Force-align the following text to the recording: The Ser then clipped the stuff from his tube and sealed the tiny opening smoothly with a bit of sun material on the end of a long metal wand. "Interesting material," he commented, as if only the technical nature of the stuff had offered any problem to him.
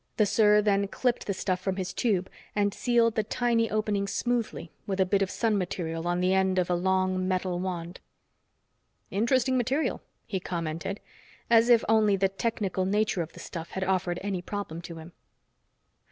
The 0.17 0.25
Ser 0.25 0.63
then 0.63 0.87
clipped 0.87 1.27
the 1.27 1.33
stuff 1.35 1.59
from 1.59 1.75
his 1.75 1.93
tube 1.93 2.27
and 2.55 2.73
sealed 2.73 3.13
the 3.13 3.21
tiny 3.23 3.69
opening 3.69 4.07
smoothly 4.07 4.71
with 4.87 4.99
a 4.99 5.05
bit 5.05 5.21
of 5.21 5.29
sun 5.29 5.59
material 5.59 6.07
on 6.07 6.21
the 6.21 6.33
end 6.33 6.57
of 6.57 6.71
a 6.71 6.73
long 6.73 7.27
metal 7.27 7.59
wand. 7.59 7.99
"Interesting 9.11 9.57
material," 9.57 10.01
he 10.25 10.39
commented, 10.39 11.01
as 11.51 11.69
if 11.69 11.83
only 11.87 12.15
the 12.15 12.29
technical 12.29 12.83
nature 12.85 13.21
of 13.21 13.33
the 13.33 13.39
stuff 13.39 13.69
had 13.73 13.83
offered 13.83 14.19
any 14.23 14.41
problem 14.41 14.81
to 14.81 14.95
him. 14.95 15.11